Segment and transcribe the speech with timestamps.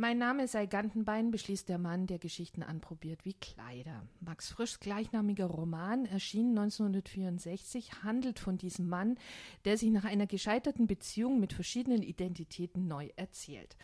[0.00, 4.06] Mein Name sei Gantenbein, beschließt der Mann, der Geschichten anprobiert wie Kleider.
[4.20, 9.18] Max Frischs gleichnamiger Roman, erschien 1964, handelt von diesem Mann,
[9.64, 13.76] der sich nach einer gescheiterten Beziehung mit verschiedenen Identitäten neu erzählt.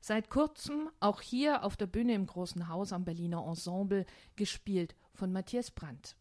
[0.00, 5.30] Seit kurzem auch hier auf der Bühne im Großen Haus am Berliner Ensemble, gespielt von
[5.30, 6.16] Matthias Brandt.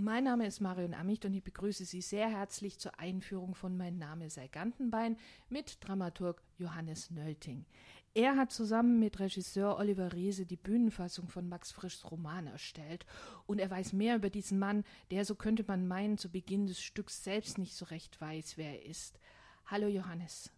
[0.00, 3.98] Mein Name ist Marion Amicht und ich begrüße Sie sehr herzlich zur Einführung von Mein
[3.98, 5.16] Name sei Gantenbein
[5.48, 7.66] mit Dramaturg Johannes Nölting.
[8.14, 13.06] Er hat zusammen mit Regisseur Oliver Reese die Bühnenfassung von Max Frischs Roman erstellt
[13.46, 16.80] und er weiß mehr über diesen Mann, der, so könnte man meinen, zu Beginn des
[16.80, 19.20] Stücks selbst nicht so recht weiß, wer er ist.
[19.66, 20.50] Hallo Johannes.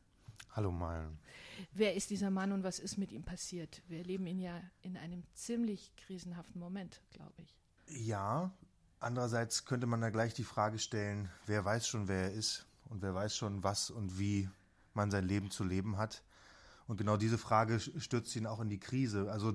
[0.52, 1.18] Hallo Malen.
[1.72, 3.82] Wer ist dieser Mann und was ist mit ihm passiert?
[3.88, 7.56] Wir erleben ihn ja in einem ziemlich krisenhaften Moment, glaube ich.
[7.86, 8.52] Ja,
[9.00, 13.00] Andererseits könnte man da gleich die Frage stellen, wer weiß schon, wer er ist und
[13.00, 14.50] wer weiß schon, was und wie
[14.92, 16.22] man sein Leben zu leben hat.
[16.90, 19.30] Und genau diese Frage stürzt ihn auch in die Krise.
[19.30, 19.52] Also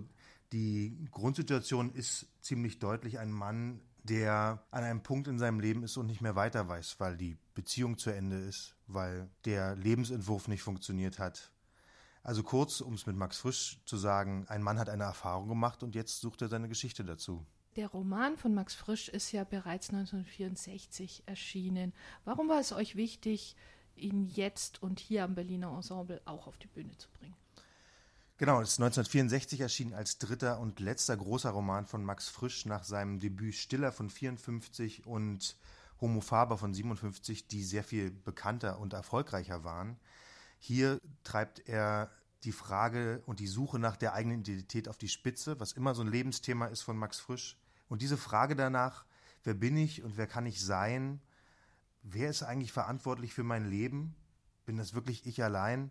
[0.53, 5.97] die Grundsituation ist ziemlich deutlich ein Mann, der an einem Punkt in seinem Leben ist
[5.97, 10.63] und nicht mehr weiter weiß, weil die Beziehung zu Ende ist, weil der Lebensentwurf nicht
[10.63, 11.51] funktioniert hat.
[12.23, 15.83] Also kurz, um es mit Max Frisch zu sagen, ein Mann hat eine Erfahrung gemacht
[15.83, 17.45] und jetzt sucht er seine Geschichte dazu.
[17.75, 21.91] Der Roman von Max Frisch ist ja bereits 1964 erschienen.
[22.23, 23.57] Warum war es euch wichtig,
[23.97, 27.35] ihn jetzt und hier am Berliner Ensemble auch auf die Bühne zu bringen?
[28.37, 32.83] Genau, es ist 1964 erschienen als dritter und letzter großer Roman von Max Frisch nach
[32.83, 35.55] seinem Debüt Stiller von 54 und
[36.01, 39.97] Homo Faber von 57, die sehr viel bekannter und erfolgreicher waren.
[40.59, 42.11] Hier treibt er
[42.43, 46.01] die Frage und die Suche nach der eigenen Identität auf die Spitze, was immer so
[46.01, 47.57] ein Lebensthema ist von Max Frisch.
[47.87, 49.05] Und diese Frage danach,
[49.43, 51.21] wer bin ich und wer kann ich sein?
[52.07, 54.15] Wer ist eigentlich verantwortlich für mein Leben?
[54.67, 55.89] Bin das wirklich ich allein?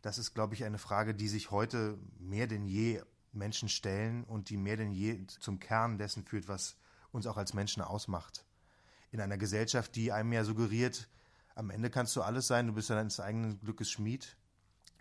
[0.00, 4.50] Das ist, glaube ich, eine Frage, die sich heute mehr denn je Menschen stellen und
[4.50, 6.76] die mehr denn je zum Kern dessen führt, was
[7.12, 8.44] uns auch als Menschen ausmacht.
[9.12, 11.08] In einer Gesellschaft, die einem ja suggeriert,
[11.54, 14.36] am Ende kannst du alles sein, du bist ja deines eigenen Glückes Schmied.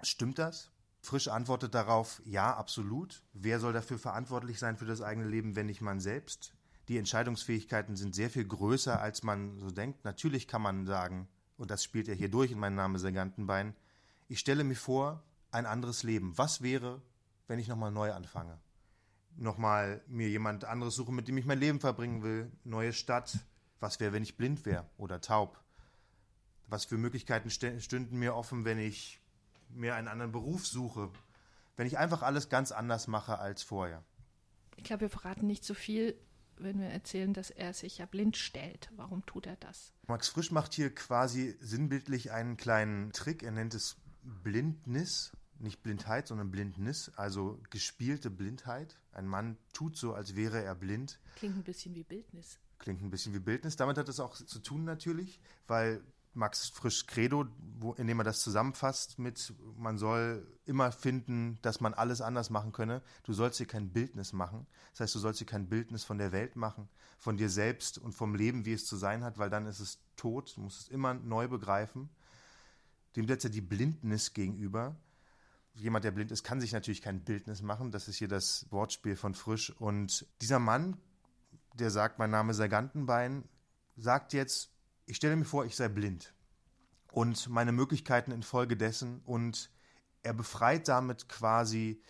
[0.03, 0.69] Stimmt das?
[0.99, 3.23] Frisch antwortet darauf, ja, absolut.
[3.33, 6.53] Wer soll dafür verantwortlich sein für das eigene Leben, wenn nicht man selbst?
[6.87, 10.03] Die Entscheidungsfähigkeiten sind sehr viel größer, als man so denkt.
[10.03, 11.27] Natürlich kann man sagen,
[11.57, 13.75] und das spielt ja hier durch in meinem Namen Sergantenbein,
[14.27, 16.37] ich stelle mir vor, ein anderes Leben.
[16.37, 17.01] Was wäre,
[17.47, 18.57] wenn ich nochmal neu anfange?
[19.37, 22.51] Nochmal mir jemand anderes suche, mit dem ich mein Leben verbringen will.
[22.63, 23.37] Neue Stadt.
[23.79, 25.59] Was wäre, wenn ich blind wäre oder taub?
[26.67, 29.21] Was für Möglichkeiten stünden mir offen, wenn ich
[29.69, 31.09] mir einen anderen Beruf suche,
[31.75, 34.03] wenn ich einfach alles ganz anders mache als vorher.
[34.77, 36.15] Ich glaube, wir verraten nicht so viel,
[36.63, 38.89] wenn wir erzählen, dass er sich ja blind stellt.
[38.95, 39.93] Warum tut er das?
[40.07, 43.43] Max Frisch macht hier quasi sinnbildlich einen kleinen Trick.
[43.43, 48.97] Er nennt es Blindnis, nicht Blindheit, sondern Blindnis, also gespielte Blindheit.
[49.11, 51.19] Ein Mann tut so, als wäre er blind.
[51.35, 52.59] Klingt ein bisschen wie Bildnis.
[52.79, 53.75] Klingt ein bisschen wie Bildnis.
[53.75, 56.01] Damit hat es auch zu tun natürlich, weil
[56.33, 57.45] Max Frisch Credo,
[57.79, 62.71] wo, indem er das zusammenfasst mit, man soll immer finden, dass man alles anders machen
[62.71, 63.01] könne.
[63.23, 64.65] Du sollst dir kein Bildnis machen.
[64.91, 66.87] Das heißt, du sollst dir kein Bildnis von der Welt machen,
[67.17, 69.99] von dir selbst und vom Leben, wie es zu sein hat, weil dann ist es
[70.15, 70.55] tot.
[70.55, 72.09] Du musst es immer neu begreifen.
[73.15, 74.95] Dem setzt er die Blindnis gegenüber.
[75.73, 77.91] Jemand, der blind ist, kann sich natürlich kein Bildnis machen.
[77.91, 79.69] Das ist hier das Wortspiel von Frisch.
[79.69, 80.97] Und dieser Mann,
[81.73, 83.43] der sagt, mein Name sei Gantenbein,
[83.97, 84.71] sagt jetzt,
[85.11, 86.33] ich stelle mir vor, ich sei blind
[87.11, 89.69] und meine Möglichkeiten infolgedessen und
[90.23, 92.01] er befreit damit quasi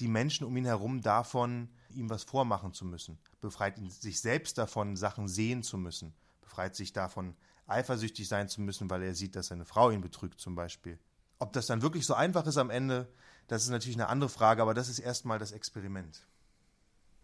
[0.00, 4.96] die Menschen um ihn herum davon, ihm was vormachen zu müssen, befreit sich selbst davon,
[4.96, 7.36] Sachen sehen zu müssen, befreit sich davon,
[7.68, 10.98] eifersüchtig sein zu müssen, weil er sieht, dass seine Frau ihn betrügt zum Beispiel.
[11.38, 13.08] Ob das dann wirklich so einfach ist am Ende,
[13.46, 16.26] das ist natürlich eine andere Frage, aber das ist erstmal das Experiment.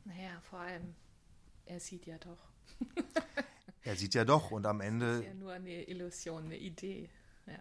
[0.04, 0.94] Naja, vor allem,
[1.66, 2.52] er sieht ja doch.
[3.82, 5.06] Er sieht ja doch und am Ende.
[5.06, 7.10] Das ist ja nur eine Illusion, eine Idee.
[7.47, 7.59] Ja.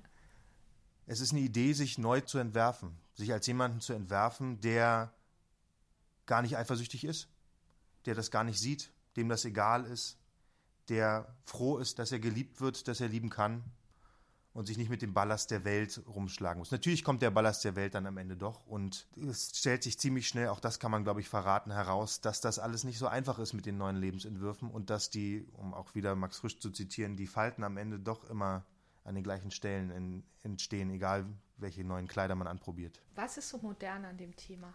[1.07, 5.13] Es ist eine Idee, sich neu zu entwerfen, sich als jemanden zu entwerfen, der
[6.25, 7.27] gar nicht eifersüchtig ist,
[8.05, 10.17] der das gar nicht sieht, dem das egal ist,
[10.89, 13.63] der froh ist, dass er geliebt wird, dass er lieben kann
[14.53, 16.71] und sich nicht mit dem Ballast der Welt rumschlagen muss.
[16.71, 20.27] Natürlich kommt der Ballast der Welt dann am Ende doch und es stellt sich ziemlich
[20.27, 23.39] schnell, auch das kann man glaube ich verraten, heraus, dass das alles nicht so einfach
[23.39, 27.15] ist mit den neuen Lebensentwürfen und dass die, um auch wieder Max Frisch zu zitieren,
[27.15, 28.65] die Falten am Ende doch immer
[29.03, 31.25] an den gleichen Stellen in, entstehen, egal
[31.57, 33.01] welche neuen Kleider man anprobiert.
[33.15, 34.73] Was ist so modern an dem Thema?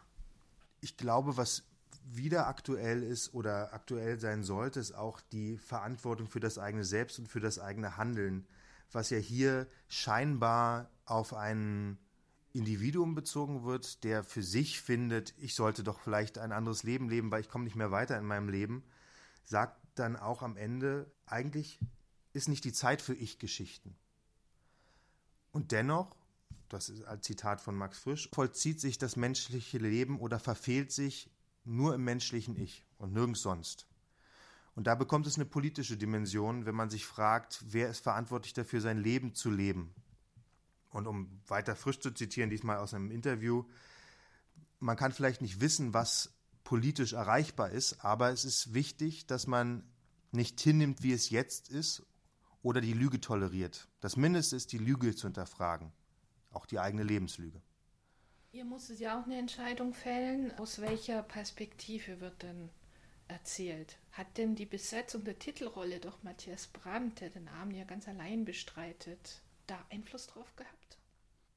[0.81, 1.65] Ich glaube, was
[2.05, 7.19] wieder aktuell ist oder aktuell sein sollte, ist auch die Verantwortung für das eigene Selbst
[7.19, 8.47] und für das eigene Handeln
[8.93, 11.99] was ja hier scheinbar auf einen
[12.53, 17.31] Individuum bezogen wird, der für sich findet, ich sollte doch vielleicht ein anderes Leben leben,
[17.31, 18.83] weil ich komme nicht mehr weiter in meinem Leben,
[19.45, 21.79] sagt dann auch am Ende, eigentlich
[22.33, 23.95] ist nicht die Zeit für Ich-Geschichten.
[25.53, 26.17] Und dennoch,
[26.69, 31.31] das ist ein Zitat von Max Frisch, vollzieht sich das menschliche Leben oder verfehlt sich
[31.65, 33.87] nur im menschlichen Ich und nirgends sonst.
[34.77, 38.83] Und da bekommt es eine politische Dimension, wenn man sich fragt, wer ist verantwortlich dafür,
[38.83, 39.95] sein Leben zu leben.
[40.91, 43.65] Und um weiter frisch zu zitieren, diesmal aus einem Interview,
[44.79, 49.83] man kann vielleicht nicht wissen, was politisch erreichbar ist, aber es ist wichtig, dass man
[50.31, 52.05] nicht hinnimmt, wie es jetzt ist
[52.61, 53.89] oder die Lüge toleriert.
[54.01, 55.91] Das Mindeste ist, die Lüge zu hinterfragen,
[56.51, 57.63] auch die eigene Lebenslüge.
[58.53, 60.53] Ihr musstet ja auch eine Entscheidung fällen.
[60.59, 62.69] Aus welcher Perspektive wird denn
[63.29, 63.99] erzählt?
[64.13, 68.45] Hat denn die Besetzung der Titelrolle durch Matthias Brandt, der den Abend ja ganz allein
[68.45, 70.99] bestreitet, da Einfluss drauf gehabt?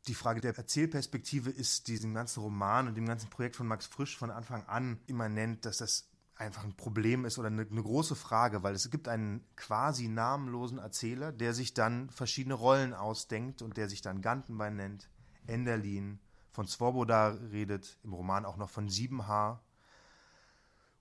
[0.08, 4.18] Die Frage der Erzählperspektive ist diesem ganzen Roman und dem ganzen Projekt von Max Frisch
[4.18, 8.64] von Anfang an immanent, dass das einfach ein Problem ist oder eine, eine, große Frage,
[8.64, 13.90] weil es gibt einen quasi namenlosen Erzähler, der sich dann verschiedene Rollen ausdenkt und der
[13.90, 15.10] sich dann Gantenbein nennt,
[15.48, 16.20] Enderlin,
[16.52, 19.64] von Svoboda redet, im Roman auch noch von Siebenhaar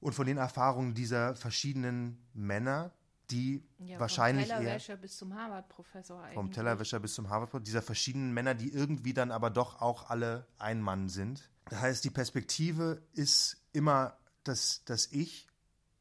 [0.00, 2.92] und von den Erfahrungen dieser verschiedenen Männer,
[3.30, 6.34] die ja, wahrscheinlich vom Tellerwäscher bis zum Harvard-Professor eigentlich.
[6.34, 10.46] Vom Tellerwäscher bis zum Harvard-Professor, dieser verschiedenen Männer, die irgendwie dann aber doch auch alle
[10.58, 11.50] ein Mann sind.
[11.68, 15.46] Das heißt, die Perspektive ist immer das, das Ich,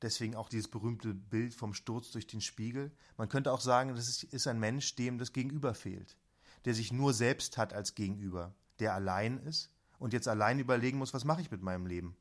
[0.01, 2.91] deswegen auch dieses berühmte Bild vom Sturz durch den Spiegel.
[3.17, 6.17] Man könnte auch sagen, das ist, ist ein Mensch, dem das Gegenüber fehlt,
[6.65, 11.13] der sich nur selbst hat als Gegenüber, der allein ist und jetzt allein überlegen muss,
[11.13, 12.15] was mache ich mit meinem Leben.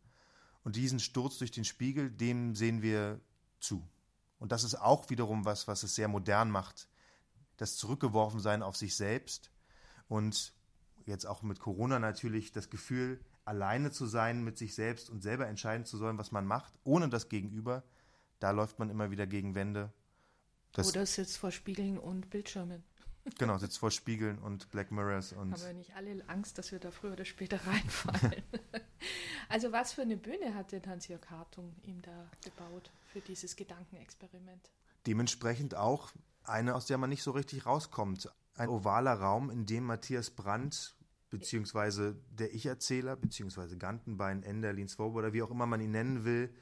[0.66, 3.20] Und diesen Sturz durch den Spiegel, dem sehen wir
[3.60, 3.88] zu.
[4.40, 6.88] Und das ist auch wiederum was, was es sehr modern macht.
[7.56, 9.52] Das Zurückgeworfensein auf sich selbst
[10.08, 10.54] und
[11.04, 15.46] jetzt auch mit Corona natürlich das Gefühl, alleine zu sein mit sich selbst und selber
[15.46, 17.84] entscheiden zu sollen, was man macht, ohne das Gegenüber,
[18.40, 19.92] da läuft man immer wieder gegen Wände.
[20.72, 22.82] Das Oder sitzt vor Spiegeln und Bildschirmen.
[23.38, 25.52] Genau, sitzt vor Spiegeln und Black Mirrors und.
[25.52, 28.42] Haben wir nicht alle Angst, dass wir da früher oder später reinfallen?
[29.48, 34.70] also, was für eine Bühne hat denn Hans-Jörg Hartung ihm da gebaut für dieses Gedankenexperiment?
[35.06, 36.12] Dementsprechend auch
[36.44, 38.30] eine, aus der man nicht so richtig rauskommt.
[38.54, 40.96] Ein ovaler Raum, in dem Matthias Brandt
[41.30, 46.54] beziehungsweise der Ich-Erzähler, beziehungsweise Gantenbein, Enderlin, Swoboda, wie auch immer man ihn nennen will,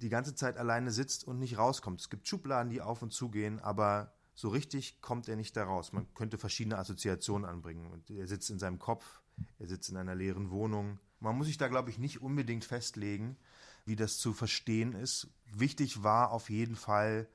[0.00, 2.00] die ganze Zeit alleine sitzt und nicht rauskommt.
[2.00, 5.64] Es gibt Schubladen, die auf und zu gehen, aber so richtig kommt er nicht da
[5.64, 5.92] raus.
[5.92, 8.04] Man könnte verschiedene Assoziationen anbringen.
[8.08, 9.22] Er sitzt in seinem Kopf,
[9.58, 10.98] er sitzt in einer leeren Wohnung.
[11.26, 13.36] Man muss sich da, glaube ich, nicht unbedingt festlegen,
[13.84, 15.26] wie das zu verstehen ist.
[15.46, 17.28] Wichtig war auf jeden Fall,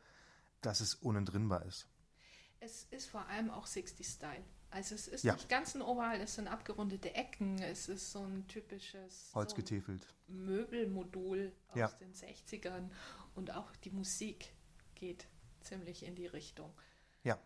[0.61, 1.89] dass es unentrinnbar ist.
[2.61, 4.45] Es ist vor allem auch 60-Style.
[4.69, 5.33] Also es ist ja.
[5.33, 10.07] nicht ganz ein Oval, es sind abgerundete Ecken, es ist so ein typisches Holzgetäfelt.
[10.25, 11.87] So Möbelmodul aus ja.
[11.99, 12.89] den 60ern
[13.35, 14.53] und auch die Musik
[14.95, 15.27] geht
[15.59, 16.71] ziemlich in die Richtung.
[17.25, 17.37] Ja.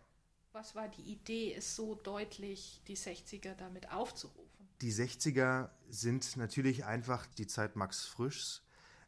[0.52, 4.45] Was war die Idee, es so deutlich die 60er damit aufzurufen?
[4.80, 8.62] Die 60er sind natürlich einfach die Zeit Max Frischs,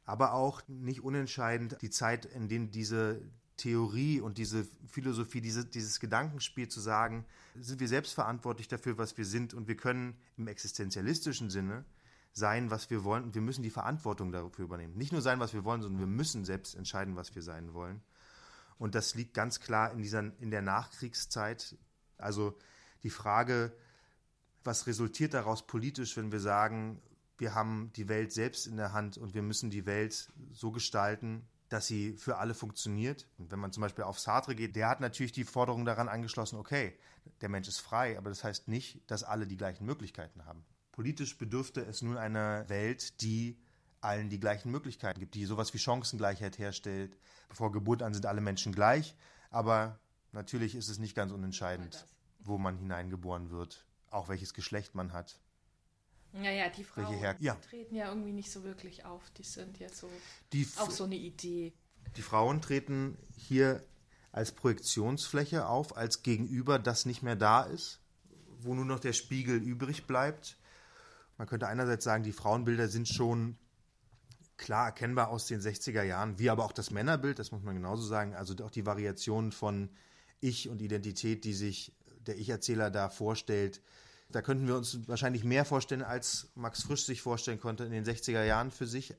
[0.05, 3.21] aber auch nicht unentscheidend die Zeit, in der diese
[3.59, 7.27] Theorie und diese Philosophie, diese, dieses Gedankenspiel zu sagen,
[7.57, 11.85] sind wir selbst verantwortlich dafür, was wir sind und wir können im existenzialistischen Sinne
[12.33, 14.97] sein, was wir wollen und wir müssen die Verantwortung dafür übernehmen.
[14.97, 18.01] Nicht nur sein, was wir wollen, sondern wir müssen selbst entscheiden, was wir sein wollen.
[18.79, 21.77] Und das liegt ganz klar in, dieser, in der Nachkriegszeit.
[22.17, 22.57] Also
[23.03, 23.73] die Frage,
[24.69, 27.01] was resultiert daraus politisch, wenn wir sagen,
[27.39, 31.49] wir haben die Welt selbst in der Hand und wir müssen die Welt so gestalten,
[31.71, 33.27] dass sie für alle funktioniert.
[33.39, 36.59] Und wenn man zum Beispiel auf Sartre geht, der hat natürlich die Forderung daran angeschlossen,
[36.59, 36.95] okay,
[37.41, 40.65] der Mensch ist frei, aber das heißt nicht, dass alle die gleichen Möglichkeiten haben.
[40.93, 43.59] Politisch bedürfte es nun einer Welt, die
[44.03, 47.17] allen die gleichen Möglichkeiten gibt, die sowas wie Chancengleichheit herstellt.
[47.49, 49.15] Bevor Geburt an sind alle Menschen gleich,
[49.51, 49.99] aber
[50.33, 52.07] natürlich ist es nicht ganz unentscheidend,
[52.41, 55.39] wo man hineingeboren wird, auch welches Geschlecht man hat.
[56.33, 57.55] Naja, die Frauen ja.
[57.55, 59.31] treten ja irgendwie nicht so wirklich auf.
[59.31, 60.11] Die sind ja so
[60.53, 61.73] die auch so eine Idee.
[62.17, 63.83] Die Frauen treten hier
[64.33, 68.01] als Projektionsfläche auf, als Gegenüber, das nicht mehr da ist,
[68.61, 70.59] wo nur noch der Spiegel übrig bleibt.
[71.39, 73.57] Man könnte einerseits sagen, die Frauenbilder sind schon
[74.57, 78.03] klar erkennbar aus den 60er Jahren, wie aber auch das Männerbild, das muss man genauso
[78.03, 78.35] sagen.
[78.35, 79.89] Also auch die Variationen von
[80.41, 81.93] Ich und Identität, die sich
[82.29, 83.83] der Ich-Erzähler da vorstellt.
[84.31, 88.05] Da könnten wir uns wahrscheinlich mehr vorstellen, als Max Frisch sich vorstellen konnte in den
[88.05, 89.15] 60er Jahren für sich.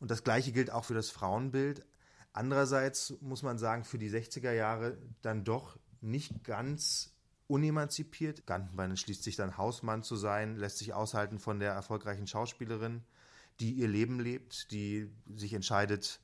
[0.00, 1.84] Und das Gleiche gilt auch für das Frauenbild.
[2.32, 7.14] Andererseits muss man sagen, für die 60er Jahre dann doch nicht ganz
[7.46, 8.46] unemanzipiert.
[8.46, 13.02] Gantenbein entschließt sich dann Hausmann zu sein, lässt sich aushalten von der erfolgreichen Schauspielerin,
[13.60, 16.20] die ihr Leben lebt, die sich entscheidet,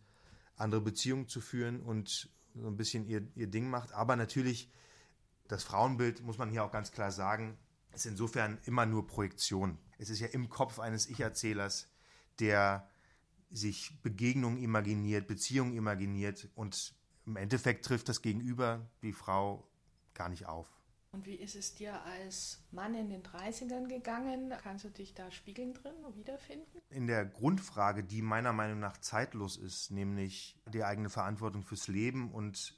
[0.57, 3.93] andere Beziehungen zu führen und so ein bisschen ihr, ihr Ding macht.
[3.93, 4.69] Aber natürlich,
[5.49, 7.59] das Frauenbild, muss man hier auch ganz klar sagen,
[7.93, 9.79] ist insofern immer nur Projektion.
[9.99, 11.89] Es ist ja im Kopf eines Ich-Erzählers,
[12.41, 12.89] der
[13.51, 16.95] sich Begegnungen imaginiert, Beziehungen imaginiert und
[17.27, 19.69] im Endeffekt trifft das Gegenüber die Frau
[20.15, 20.69] gar nicht auf.
[21.13, 24.55] Und wie ist es dir als Mann in den 30ern gegangen?
[24.63, 26.81] Kannst du dich da spiegeln drin und wiederfinden?
[26.89, 32.33] In der Grundfrage, die meiner Meinung nach zeitlos ist, nämlich die eigene Verantwortung fürs Leben
[32.33, 32.75] und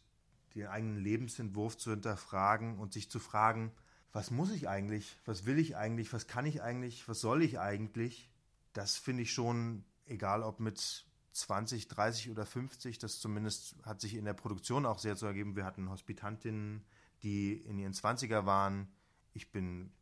[0.54, 3.72] den eigenen Lebensentwurf zu hinterfragen und sich zu fragen,
[4.12, 7.58] was muss ich eigentlich, was will ich eigentlich, was kann ich eigentlich, was soll ich
[7.58, 8.30] eigentlich,
[8.72, 14.14] das finde ich schon, egal ob mit 20, 30 oder 50, das zumindest hat sich
[14.14, 15.56] in der Produktion auch sehr zu ergeben.
[15.56, 16.84] Wir hatten Hospitantinnen,
[17.24, 18.88] die in ihren 20er waren.
[19.32, 19.92] Ich bin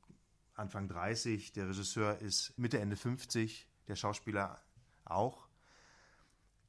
[0.55, 4.61] Anfang 30, der Regisseur ist Mitte, Ende 50, der Schauspieler
[5.05, 5.49] auch.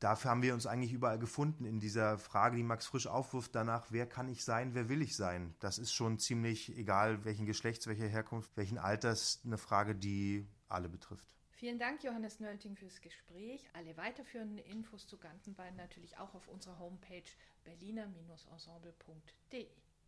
[0.03, 3.85] Dafür haben wir uns eigentlich überall gefunden in dieser Frage, die Max Frisch aufwirft, danach,
[3.89, 5.55] wer kann ich sein, wer will ich sein?
[5.61, 10.89] Das ist schon ziemlich egal, welchen Geschlechts, welcher Herkunft, welchen Alters, eine Frage, die alle
[10.89, 11.29] betrifft.
[11.51, 13.65] Vielen Dank, Johannes Nölting, fürs Gespräch.
[13.71, 17.23] Alle weiterführenden Infos zu Gantenbein natürlich auch auf unserer Homepage
[17.63, 19.69] berliner-ensemble.de.